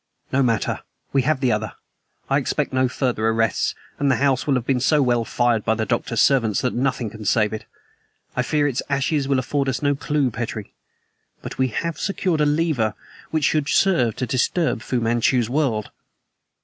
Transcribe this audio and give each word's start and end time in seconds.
"No 0.33 0.41
matter. 0.41 0.79
We 1.13 1.21
have 1.21 1.41
the 1.41 1.51
other. 1.51 1.73
I 2.27 2.39
expect 2.39 2.73
no 2.73 2.87
further 2.87 3.27
arrests, 3.27 3.75
and 3.99 4.09
the 4.09 4.15
house 4.15 4.47
will 4.47 4.55
have 4.55 4.65
been 4.65 4.79
so 4.79 4.99
well 4.99 5.23
fired 5.23 5.63
by 5.63 5.75
the 5.75 5.85
Doctor's 5.85 6.21
servants 6.21 6.59
that 6.61 6.73
nothing 6.73 7.11
can 7.11 7.23
save 7.23 7.53
it. 7.53 7.65
I 8.35 8.41
fear 8.41 8.67
its 8.67 8.81
ashes 8.89 9.27
will 9.27 9.37
afford 9.37 9.69
us 9.69 9.83
no 9.83 9.93
clew, 9.93 10.31
Petrie; 10.31 10.73
but 11.43 11.59
we 11.59 11.67
have 11.67 11.99
secured 11.99 12.41
a 12.41 12.47
lever 12.47 12.95
which 13.29 13.43
should 13.43 13.69
serve 13.69 14.15
to 14.15 14.25
disturb 14.25 14.81
Fu 14.81 14.99
Manchu's 14.99 15.51
world." 15.51 15.91